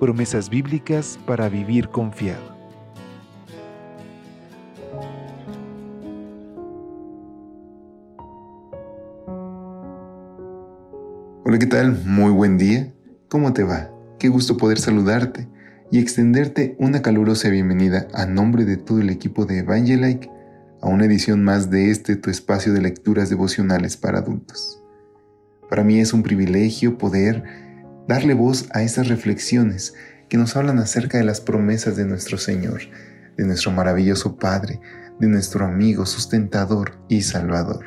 Promesas 0.00 0.50
bíblicas 0.50 1.18
para 1.24 1.48
vivir 1.48 1.88
confiado. 1.88 2.42
Hola, 11.44 11.58
¿qué 11.58 11.66
tal? 11.66 12.02
Muy 12.04 12.32
buen 12.32 12.58
día. 12.58 12.92
¿Cómo 13.28 13.52
te 13.52 13.62
va? 13.62 13.88
Qué 14.18 14.28
gusto 14.28 14.56
poder 14.56 14.78
saludarte 14.80 15.48
y 15.92 16.00
extenderte 16.00 16.74
una 16.80 17.00
calurosa 17.00 17.48
bienvenida 17.48 18.08
a 18.14 18.26
nombre 18.26 18.64
de 18.64 18.76
todo 18.76 19.00
el 19.00 19.10
equipo 19.10 19.46
de 19.46 19.58
Evangelike 19.58 20.28
a 20.82 20.88
una 20.88 21.04
edición 21.04 21.44
más 21.44 21.70
de 21.70 21.90
este 21.90 22.16
tu 22.16 22.30
espacio 22.30 22.72
de 22.72 22.82
lecturas 22.82 23.30
devocionales 23.30 23.96
para 23.96 24.18
adultos. 24.18 24.82
Para 25.70 25.84
mí 25.84 26.00
es 26.00 26.12
un 26.12 26.24
privilegio 26.24 26.98
poder 26.98 27.63
darle 28.06 28.34
voz 28.34 28.68
a 28.72 28.82
estas 28.82 29.08
reflexiones 29.08 29.94
que 30.28 30.36
nos 30.36 30.56
hablan 30.56 30.78
acerca 30.78 31.18
de 31.18 31.24
las 31.24 31.40
promesas 31.40 31.96
de 31.96 32.04
nuestro 32.04 32.38
Señor, 32.38 32.80
de 33.36 33.44
nuestro 33.44 33.70
maravilloso 33.70 34.36
Padre, 34.36 34.80
de 35.20 35.28
nuestro 35.28 35.64
amigo 35.64 36.06
sustentador 36.06 36.98
y 37.08 37.22
salvador. 37.22 37.84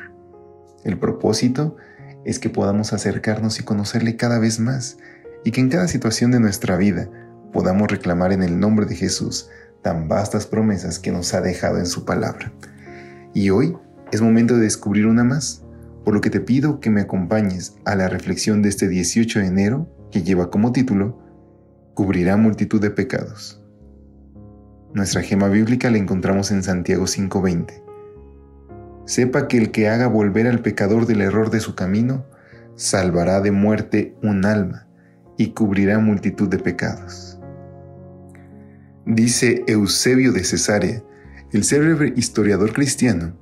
El 0.84 0.98
propósito 0.98 1.76
es 2.24 2.38
que 2.38 2.50
podamos 2.50 2.92
acercarnos 2.92 3.60
y 3.60 3.64
conocerle 3.64 4.16
cada 4.16 4.38
vez 4.38 4.60
más 4.60 4.98
y 5.44 5.50
que 5.50 5.60
en 5.60 5.68
cada 5.68 5.88
situación 5.88 6.30
de 6.30 6.40
nuestra 6.40 6.76
vida 6.76 7.08
podamos 7.52 7.90
reclamar 7.90 8.32
en 8.32 8.42
el 8.42 8.58
nombre 8.58 8.86
de 8.86 8.96
Jesús 8.96 9.48
tan 9.82 10.08
vastas 10.08 10.46
promesas 10.46 10.98
que 10.98 11.12
nos 11.12 11.32
ha 11.34 11.40
dejado 11.40 11.78
en 11.78 11.86
su 11.86 12.04
palabra. 12.04 12.52
Y 13.34 13.50
hoy 13.50 13.76
es 14.10 14.20
momento 14.20 14.56
de 14.56 14.62
descubrir 14.62 15.06
una 15.06 15.24
más, 15.24 15.62
por 16.04 16.14
lo 16.14 16.20
que 16.20 16.30
te 16.30 16.40
pido 16.40 16.80
que 16.80 16.90
me 16.90 17.02
acompañes 17.02 17.76
a 17.84 17.94
la 17.94 18.08
reflexión 18.08 18.62
de 18.62 18.70
este 18.70 18.88
18 18.88 19.40
de 19.40 19.46
enero 19.46 19.97
que 20.10 20.22
lleva 20.22 20.50
como 20.50 20.72
título 20.72 21.18
Cubrirá 21.94 22.36
multitud 22.36 22.80
de 22.80 22.90
pecados. 22.90 23.60
Nuestra 24.94 25.20
gema 25.22 25.48
bíblica 25.48 25.90
la 25.90 25.98
encontramos 25.98 26.50
en 26.50 26.62
Santiago 26.62 27.06
5:20. 27.06 27.82
Sepa 29.04 29.48
que 29.48 29.58
el 29.58 29.70
que 29.70 29.88
haga 29.88 30.06
volver 30.06 30.46
al 30.46 30.60
pecador 30.60 31.06
del 31.06 31.22
error 31.22 31.50
de 31.50 31.60
su 31.60 31.74
camino, 31.74 32.24
salvará 32.76 33.40
de 33.40 33.50
muerte 33.50 34.14
un 34.22 34.44
alma 34.44 34.86
y 35.36 35.48
cubrirá 35.48 35.98
multitud 35.98 36.48
de 36.48 36.58
pecados. 36.58 37.38
Dice 39.04 39.64
Eusebio 39.66 40.32
de 40.32 40.44
Cesarea, 40.44 41.02
el 41.52 41.64
célebre 41.64 42.12
historiador 42.14 42.72
cristiano, 42.72 43.34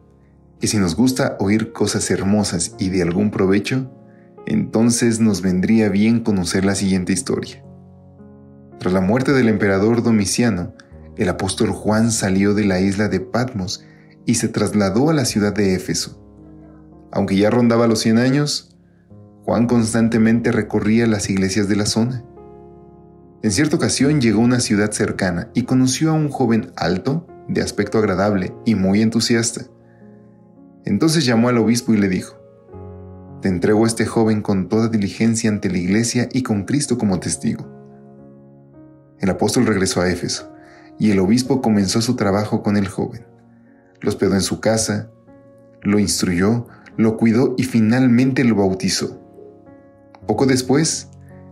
que 0.60 0.68
si 0.68 0.78
nos 0.78 0.96
gusta 0.96 1.36
oír 1.40 1.72
cosas 1.72 2.10
hermosas 2.10 2.74
y 2.78 2.88
de 2.88 3.02
algún 3.02 3.30
provecho, 3.30 3.92
entonces 4.46 5.20
nos 5.20 5.42
vendría 5.42 5.88
bien 5.88 6.20
conocer 6.20 6.64
la 6.64 6.74
siguiente 6.74 7.12
historia. 7.12 7.62
Tras 8.78 8.94
la 8.94 9.00
muerte 9.00 9.32
del 9.32 9.48
emperador 9.48 10.02
Domiciano, 10.02 10.72
el 11.16 11.28
apóstol 11.28 11.70
Juan 11.70 12.12
salió 12.12 12.54
de 12.54 12.64
la 12.64 12.80
isla 12.80 13.08
de 13.08 13.20
Patmos 13.20 13.84
y 14.24 14.34
se 14.34 14.48
trasladó 14.48 15.10
a 15.10 15.14
la 15.14 15.24
ciudad 15.24 15.52
de 15.52 15.74
Éfeso. 15.74 16.22
Aunque 17.10 17.36
ya 17.36 17.50
rondaba 17.50 17.86
los 17.86 18.00
100 18.00 18.18
años, 18.18 18.76
Juan 19.44 19.66
constantemente 19.66 20.52
recorría 20.52 21.06
las 21.06 21.30
iglesias 21.30 21.68
de 21.68 21.76
la 21.76 21.86
zona. 21.86 22.24
En 23.42 23.50
cierta 23.50 23.76
ocasión 23.76 24.20
llegó 24.20 24.42
a 24.42 24.44
una 24.44 24.60
ciudad 24.60 24.90
cercana 24.90 25.50
y 25.54 25.62
conoció 25.62 26.10
a 26.10 26.14
un 26.14 26.28
joven 26.28 26.72
alto, 26.76 27.26
de 27.48 27.62
aspecto 27.62 27.98
agradable 27.98 28.52
y 28.64 28.74
muy 28.74 29.02
entusiasta. 29.02 29.66
Entonces 30.84 31.24
llamó 31.24 31.48
al 31.48 31.58
obispo 31.58 31.94
y 31.94 31.96
le 31.96 32.08
dijo, 32.08 32.36
Entrego 33.46 33.84
a 33.84 33.86
este 33.86 34.06
joven 34.06 34.42
con 34.42 34.68
toda 34.68 34.88
diligencia 34.88 35.48
ante 35.48 35.70
la 35.70 35.78
iglesia 35.78 36.28
y 36.32 36.42
con 36.42 36.64
Cristo 36.64 36.98
como 36.98 37.20
testigo. 37.20 37.64
El 39.20 39.30
apóstol 39.30 39.66
regresó 39.66 40.00
a 40.00 40.10
Éfeso 40.10 40.52
y 40.98 41.12
el 41.12 41.20
obispo 41.20 41.62
comenzó 41.62 42.02
su 42.02 42.16
trabajo 42.16 42.62
con 42.62 42.76
el 42.76 42.88
joven. 42.88 43.24
Lo 44.00 44.10
hospedó 44.10 44.34
en 44.34 44.42
su 44.42 44.60
casa, 44.60 45.10
lo 45.82 45.98
instruyó, 45.98 46.66
lo 46.96 47.16
cuidó 47.16 47.54
y 47.56 47.62
finalmente 47.62 48.42
lo 48.42 48.56
bautizó. 48.56 49.20
Poco 50.26 50.46
después, 50.46 51.08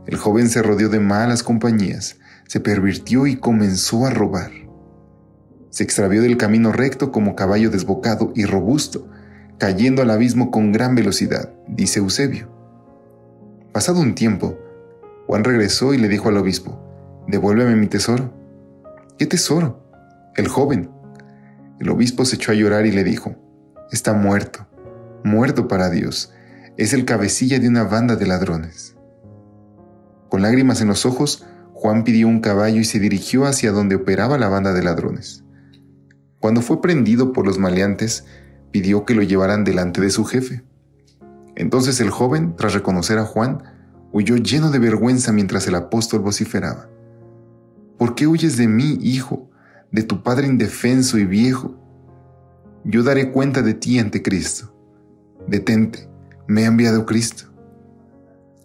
el 0.06 0.16
joven 0.16 0.48
se 0.48 0.62
rodeó 0.62 0.88
de 0.88 1.00
malas 1.00 1.42
compañías, 1.42 2.16
se 2.48 2.60
pervirtió 2.60 3.26
y 3.26 3.36
comenzó 3.36 4.04
a 4.04 4.10
robar. 4.10 4.50
Se 5.70 5.84
extravió 5.84 6.22
del 6.22 6.36
camino 6.36 6.72
recto 6.72 7.12
como 7.12 7.36
caballo 7.36 7.70
desbocado 7.70 8.32
y 8.34 8.44
robusto, 8.46 9.08
cayendo 9.58 10.02
al 10.02 10.10
abismo 10.10 10.50
con 10.50 10.72
gran 10.72 10.94
velocidad, 10.94 11.52
dice 11.68 12.00
Eusebio. 12.00 12.48
Pasado 13.72 14.00
un 14.00 14.14
tiempo, 14.14 14.58
Juan 15.26 15.44
regresó 15.44 15.94
y 15.94 15.98
le 15.98 16.08
dijo 16.08 16.28
al 16.28 16.36
obispo, 16.36 16.78
devuélveme 17.28 17.76
mi 17.76 17.86
tesoro. 17.86 18.32
¿Qué 19.18 19.26
tesoro? 19.26 19.82
El 20.36 20.48
joven. 20.48 20.90
El 21.80 21.90
obispo 21.90 22.24
se 22.24 22.36
echó 22.36 22.52
a 22.52 22.54
llorar 22.54 22.86
y 22.86 22.92
le 22.92 23.04
dijo, 23.04 23.36
está 23.90 24.12
muerto, 24.12 24.66
muerto 25.24 25.68
para 25.68 25.90
Dios, 25.90 26.32
es 26.76 26.92
el 26.92 27.04
cabecilla 27.04 27.58
de 27.58 27.68
una 27.68 27.84
banda 27.84 28.16
de 28.16 28.26
ladrones. 28.26 28.96
Con 30.28 30.42
lágrimas 30.42 30.80
en 30.80 30.88
los 30.88 31.06
ojos, 31.06 31.46
Juan 31.72 32.04
pidió 32.04 32.28
un 32.28 32.40
caballo 32.40 32.80
y 32.80 32.84
se 32.84 32.98
dirigió 32.98 33.44
hacia 33.44 33.72
donde 33.72 33.96
operaba 33.96 34.38
la 34.38 34.48
banda 34.48 34.72
de 34.72 34.82
ladrones. 34.82 35.44
Cuando 36.40 36.60
fue 36.60 36.80
prendido 36.80 37.32
por 37.32 37.46
los 37.46 37.58
maleantes, 37.58 38.26
pidió 38.74 39.04
que 39.04 39.14
lo 39.14 39.22
llevaran 39.22 39.62
delante 39.62 40.00
de 40.00 40.10
su 40.10 40.24
jefe. 40.24 40.64
Entonces 41.54 42.00
el 42.00 42.10
joven, 42.10 42.56
tras 42.56 42.74
reconocer 42.74 43.18
a 43.18 43.24
Juan, 43.24 43.62
huyó 44.10 44.34
lleno 44.34 44.72
de 44.72 44.80
vergüenza 44.80 45.30
mientras 45.30 45.68
el 45.68 45.76
apóstol 45.76 46.22
vociferaba. 46.22 46.88
¿Por 47.98 48.16
qué 48.16 48.26
huyes 48.26 48.56
de 48.56 48.66
mí, 48.66 48.98
hijo, 49.00 49.48
de 49.92 50.02
tu 50.02 50.24
padre 50.24 50.48
indefenso 50.48 51.18
y 51.18 51.24
viejo? 51.24 51.76
Yo 52.82 53.04
daré 53.04 53.30
cuenta 53.30 53.62
de 53.62 53.74
ti 53.74 54.00
ante 54.00 54.22
Cristo. 54.22 54.74
Detente, 55.46 56.08
me 56.48 56.64
ha 56.64 56.66
enviado 56.66 57.06
Cristo. 57.06 57.44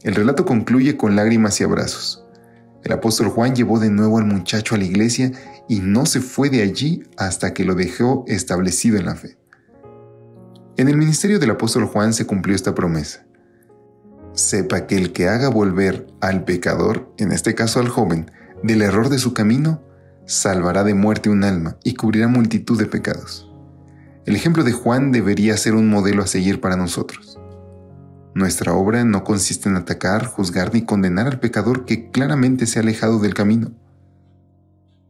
El 0.02 0.16
relato 0.16 0.44
concluye 0.44 0.98
con 0.98 1.16
lágrimas 1.16 1.62
y 1.62 1.66
abrazos. 1.66 2.26
El 2.84 2.94
apóstol 2.94 3.28
Juan 3.28 3.54
llevó 3.54 3.78
de 3.78 3.92
nuevo 3.92 4.18
al 4.18 4.26
muchacho 4.26 4.74
a 4.74 4.80
la 4.80 4.86
iglesia 4.86 5.34
y 5.68 5.82
no 5.82 6.08
se 6.08 6.20
fue 6.20 6.50
de 6.50 6.64
allí 6.64 7.04
hasta 7.16 7.54
que 7.54 7.64
lo 7.64 7.76
dejó 7.76 8.26
establecido 8.28 8.98
en 8.98 9.06
la 9.06 9.14
fe. 9.14 9.38
En 10.80 10.88
el 10.88 10.96
ministerio 10.96 11.40
del 11.40 11.50
apóstol 11.50 11.88
Juan 11.88 12.14
se 12.14 12.26
cumplió 12.26 12.56
esta 12.56 12.74
promesa. 12.74 13.26
Sepa 14.32 14.88
que 14.88 14.96
el 14.96 15.12
que 15.12 15.28
haga 15.28 15.50
volver 15.50 16.08
al 16.22 16.46
pecador, 16.46 17.14
en 17.18 17.34
este 17.34 17.54
caso 17.54 17.82
al 17.82 17.90
joven, 17.90 18.32
del 18.64 18.82
error 18.82 19.10
de 19.10 19.18
su 19.18 19.34
camino, 19.34 19.84
salvará 20.26 20.86
de 20.86 20.94
muerte 20.94 21.30
un 21.30 21.44
alma 21.44 21.76
y 21.84 21.96
cubrirá 21.96 22.30
multitud 22.30 22.80
de 22.80 22.86
pecados. 22.86 23.52
El 24.26 24.38
ejemplo 24.38 24.64
de 24.64 24.72
Juan 24.72 25.12
debería 25.12 25.58
ser 25.58 25.76
un 25.76 25.90
modelo 25.90 26.24
a 26.24 26.28
seguir 26.28 26.62
para 26.62 26.78
nosotros. 26.78 27.38
Nuestra 28.34 28.72
obra 28.72 29.04
no 29.04 29.26
consiste 29.26 29.68
en 29.68 29.76
atacar, 29.76 30.28
juzgar 30.28 30.74
ni 30.74 30.86
condenar 30.86 31.28
al 31.28 31.42
pecador 31.42 31.84
que 31.84 32.10
claramente 32.10 32.66
se 32.68 32.80
ha 32.80 32.84
alejado 32.84 33.20
del 33.20 33.34
camino, 33.34 33.74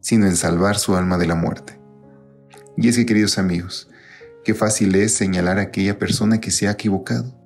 sino 0.00 0.26
en 0.26 0.34
salvar 0.34 0.78
su 0.78 0.96
alma 0.96 1.16
de 1.16 1.28
la 1.28 1.36
muerte. 1.36 1.78
Y 2.76 2.88
es 2.88 2.96
que, 2.96 3.06
queridos 3.06 3.38
amigos, 3.38 3.89
qué 4.44 4.54
fácil 4.54 4.94
es 4.94 5.12
señalar 5.14 5.58
a 5.58 5.62
aquella 5.62 5.98
persona 5.98 6.40
que 6.40 6.50
se 6.50 6.68
ha 6.68 6.72
equivocado. 6.72 7.38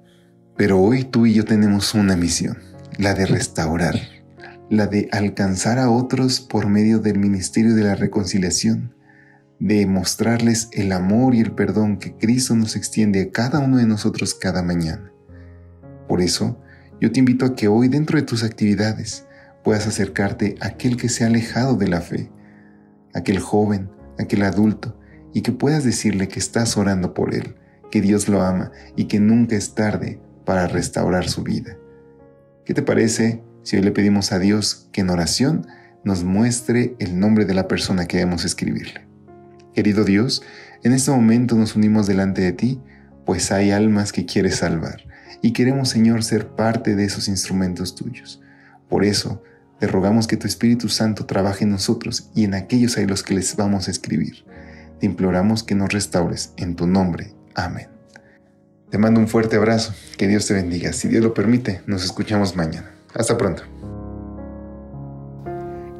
Pero 0.56 0.80
hoy 0.80 1.04
tú 1.04 1.26
y 1.26 1.34
yo 1.34 1.44
tenemos 1.44 1.94
una 1.94 2.16
misión, 2.16 2.58
la 2.98 3.14
de 3.14 3.26
restaurar, 3.26 3.96
la 4.70 4.86
de 4.86 5.08
alcanzar 5.12 5.78
a 5.78 5.90
otros 5.90 6.40
por 6.40 6.68
medio 6.68 7.00
del 7.00 7.18
ministerio 7.18 7.74
de 7.74 7.82
la 7.82 7.96
reconciliación, 7.96 8.94
de 9.58 9.86
mostrarles 9.86 10.68
el 10.72 10.92
amor 10.92 11.34
y 11.34 11.40
el 11.40 11.52
perdón 11.52 11.98
que 11.98 12.16
Cristo 12.16 12.54
nos 12.54 12.76
extiende 12.76 13.22
a 13.22 13.30
cada 13.30 13.58
uno 13.58 13.78
de 13.78 13.86
nosotros 13.86 14.34
cada 14.34 14.62
mañana. 14.62 15.12
Por 16.08 16.20
eso, 16.20 16.60
yo 17.00 17.10
te 17.10 17.18
invito 17.18 17.46
a 17.46 17.54
que 17.54 17.68
hoy 17.68 17.88
dentro 17.88 18.18
de 18.18 18.24
tus 18.24 18.44
actividades 18.44 19.26
puedas 19.62 19.86
acercarte 19.86 20.56
a 20.60 20.68
aquel 20.68 20.96
que 20.96 21.08
se 21.08 21.24
ha 21.24 21.28
alejado 21.28 21.76
de 21.76 21.88
la 21.88 22.00
fe, 22.00 22.30
aquel 23.14 23.40
joven, 23.40 23.90
aquel 24.18 24.42
adulto, 24.42 25.00
y 25.34 25.42
que 25.42 25.52
puedas 25.52 25.84
decirle 25.84 26.28
que 26.28 26.38
estás 26.38 26.78
orando 26.78 27.12
por 27.12 27.34
él, 27.34 27.56
que 27.90 28.00
Dios 28.00 28.28
lo 28.28 28.40
ama 28.40 28.72
y 28.96 29.04
que 29.04 29.20
nunca 29.20 29.56
es 29.56 29.74
tarde 29.74 30.18
para 30.46 30.66
restaurar 30.66 31.28
su 31.28 31.42
vida. 31.42 31.76
¿Qué 32.64 32.72
te 32.72 32.80
parece 32.80 33.42
si 33.62 33.76
hoy 33.76 33.82
le 33.82 33.92
pedimos 33.92 34.32
a 34.32 34.38
Dios 34.38 34.88
que 34.92 35.02
en 35.02 35.10
oración 35.10 35.66
nos 36.04 36.22
muestre 36.22 36.94
el 36.98 37.18
nombre 37.18 37.46
de 37.46 37.54
la 37.54 37.66
persona 37.66 38.06
que 38.06 38.18
debemos 38.18 38.44
escribirle. 38.44 39.06
Querido 39.74 40.04
Dios, 40.04 40.42
en 40.82 40.92
este 40.92 41.10
momento 41.10 41.56
nos 41.56 41.74
unimos 41.74 42.06
delante 42.06 42.42
de 42.42 42.52
ti, 42.52 42.80
pues 43.24 43.50
hay 43.50 43.70
almas 43.70 44.12
que 44.12 44.26
quieres 44.26 44.56
salvar 44.56 45.02
y 45.40 45.52
queremos, 45.52 45.88
Señor, 45.88 46.22
ser 46.22 46.48
parte 46.48 46.94
de 46.94 47.04
esos 47.04 47.26
instrumentos 47.26 47.94
tuyos. 47.94 48.40
Por 48.88 49.04
eso, 49.04 49.42
te 49.80 49.86
rogamos 49.86 50.26
que 50.26 50.36
tu 50.36 50.46
Espíritu 50.46 50.88
Santo 50.88 51.26
trabaje 51.26 51.64
en 51.64 51.70
nosotros 51.70 52.30
y 52.34 52.44
en 52.44 52.54
aquellos 52.54 52.96
a 52.96 53.00
los 53.02 53.22
que 53.22 53.34
les 53.34 53.56
vamos 53.56 53.88
a 53.88 53.90
escribir. 53.90 54.44
Te 55.04 55.10
imploramos 55.10 55.62
que 55.62 55.74
nos 55.74 55.92
restaures 55.92 56.54
en 56.56 56.76
tu 56.76 56.86
nombre. 56.86 57.34
Amén. 57.54 57.88
Te 58.88 58.96
mando 58.96 59.20
un 59.20 59.28
fuerte 59.28 59.56
abrazo. 59.56 59.92
Que 60.16 60.26
Dios 60.26 60.46
te 60.46 60.54
bendiga. 60.54 60.94
Si 60.94 61.08
Dios 61.08 61.22
lo 61.22 61.34
permite, 61.34 61.82
nos 61.86 62.06
escuchamos 62.06 62.56
mañana. 62.56 62.90
Hasta 63.12 63.36
pronto. 63.36 63.64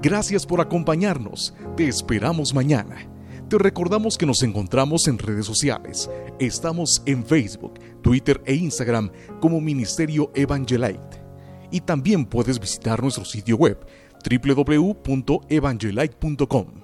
Gracias 0.00 0.46
por 0.46 0.62
acompañarnos. 0.62 1.54
Te 1.76 1.86
esperamos 1.86 2.54
mañana. 2.54 2.96
Te 3.50 3.58
recordamos 3.58 4.16
que 4.16 4.24
nos 4.24 4.42
encontramos 4.42 5.06
en 5.06 5.18
redes 5.18 5.44
sociales. 5.44 6.08
Estamos 6.38 7.02
en 7.04 7.26
Facebook, 7.26 7.74
Twitter 8.00 8.40
e 8.46 8.54
Instagram 8.54 9.10
como 9.38 9.60
Ministerio 9.60 10.32
Evangelite. 10.34 11.22
Y 11.70 11.82
también 11.82 12.24
puedes 12.24 12.58
visitar 12.58 13.02
nuestro 13.02 13.26
sitio 13.26 13.58
web 13.58 13.84
www.evangelite.com. 14.24 16.83